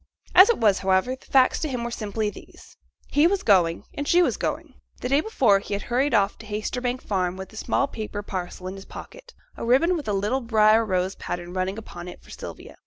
As 0.33 0.49
it 0.49 0.57
was, 0.57 0.79
however, 0.79 1.15
the 1.15 1.27
facts 1.27 1.59
to 1.59 1.69
him 1.69 1.83
were 1.83 1.91
simply 1.91 2.31
these. 2.31 2.75
He 3.11 3.27
was 3.27 3.43
going 3.43 3.83
and 3.93 4.07
she 4.07 4.23
was 4.23 4.35
going. 4.35 4.73
The 4.99 5.09
day 5.09 5.21
before, 5.21 5.59
he 5.59 5.75
had 5.75 5.83
hurried 5.83 6.15
off 6.15 6.39
to 6.39 6.47
Haytersbank 6.47 7.03
Farm 7.03 7.37
with 7.37 7.53
a 7.53 7.55
small 7.55 7.85
paper 7.87 8.23
parcel 8.23 8.65
in 8.65 8.73
his 8.77 8.85
pocket 8.85 9.35
a 9.55 9.63
ribbon 9.63 9.95
with 9.95 10.07
a 10.07 10.13
little 10.13 10.41
briar 10.41 10.83
rose 10.83 11.13
pattern 11.13 11.53
running 11.53 11.77
upon 11.77 12.07
it 12.07 12.23
for 12.23 12.31
Sylvia. 12.31 12.77